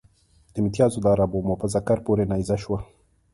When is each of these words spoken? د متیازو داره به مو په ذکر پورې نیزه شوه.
د 0.53 0.55
متیازو 0.63 0.99
داره 1.07 1.25
به 1.31 1.37
مو 1.47 1.55
په 1.61 1.67
ذکر 1.73 1.97
پورې 2.05 2.25
نیزه 2.31 2.57
شوه. 2.63 2.79